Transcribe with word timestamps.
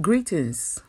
Greetings. 0.00 0.80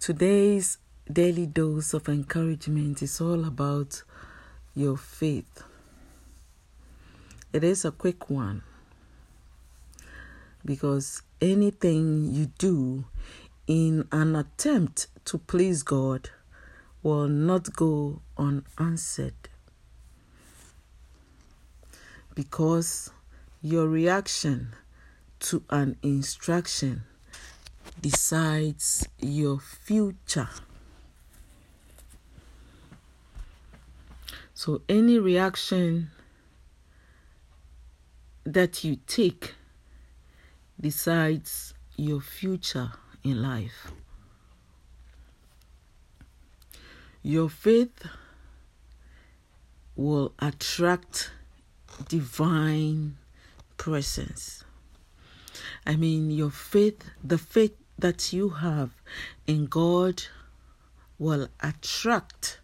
Today's 0.00 0.78
daily 1.12 1.44
dose 1.44 1.92
of 1.92 2.08
encouragement 2.08 3.02
is 3.02 3.20
all 3.20 3.44
about 3.44 4.02
your 4.74 4.96
faith. 4.96 5.62
It 7.52 7.62
is 7.62 7.84
a 7.84 7.90
quick 7.90 8.30
one 8.30 8.62
because 10.64 11.20
anything 11.38 12.32
you 12.32 12.46
do 12.56 13.04
in 13.66 14.08
an 14.12 14.34
attempt 14.34 15.08
to 15.26 15.36
please 15.36 15.82
God 15.82 16.30
will 17.02 17.28
not 17.28 17.76
go 17.76 18.22
unanswered 18.38 19.50
because 22.34 23.10
your 23.60 23.86
reaction 23.88 24.74
to 25.40 25.62
an 25.68 25.98
instruction 26.02 27.04
decides 28.00 29.08
your 29.20 29.58
future. 29.58 30.48
So, 34.54 34.82
any 34.88 35.18
reaction 35.18 36.10
that 38.44 38.84
you 38.84 38.96
take 39.06 39.54
decides 40.80 41.74
your 41.96 42.20
future 42.20 42.92
in 43.24 43.42
life. 43.42 43.90
Your 47.22 47.48
faith 47.48 48.06
will 49.96 50.32
attract 50.38 51.32
divine 52.08 53.16
presence. 53.76 54.64
I 55.84 55.96
mean, 55.96 56.30
your 56.30 56.50
faith, 56.50 57.10
the 57.24 57.38
faith 57.38 57.76
that 57.98 58.32
you 58.32 58.50
have 58.50 58.90
in 59.46 59.66
God 59.66 60.22
will 61.18 61.48
attract 61.60 62.60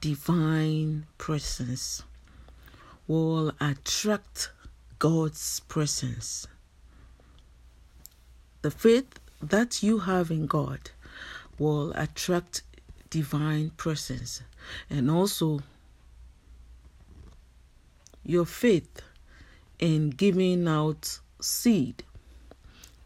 divine 0.00 1.06
presence, 1.16 2.02
will 3.06 3.52
attract 3.60 4.50
God's 4.98 5.60
presence. 5.60 6.46
The 8.62 8.70
faith 8.70 9.18
that 9.42 9.82
you 9.82 9.98
have 10.00 10.30
in 10.30 10.46
God 10.46 10.90
will 11.58 11.92
attract 11.92 12.62
divine 13.10 13.70
presence 13.76 14.42
and 14.90 15.10
also 15.10 15.60
your 18.24 18.46
faith 18.46 19.02
in 19.78 20.10
giving 20.10 20.66
out 20.66 21.20
seed 21.40 22.02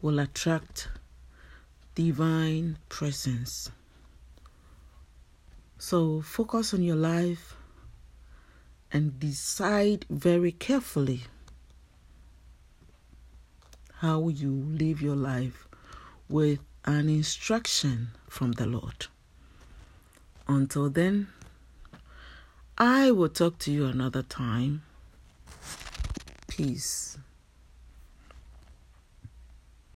will 0.01 0.19
attract 0.19 0.89
divine 1.99 2.79
presence. 2.89 3.73
So 5.79 6.21
focus 6.21 6.73
on 6.73 6.81
your 6.81 6.95
life 6.95 7.57
and 8.93 9.19
decide 9.19 10.07
very 10.09 10.53
carefully 10.53 11.23
how 13.95 14.29
you 14.29 14.53
live 14.53 15.03
your 15.03 15.17
life 15.17 15.67
with 16.29 16.61
an 16.85 17.09
instruction 17.09 18.11
from 18.29 18.53
the 18.53 18.67
Lord. 18.67 19.09
Until 20.47 20.91
then, 20.91 21.27
I 22.79 23.11
will 23.11 23.29
talk 23.29 23.59
to 23.59 23.73
you 23.73 23.87
another 23.87 24.23
time. 24.23 24.83
Peace. 26.47 27.19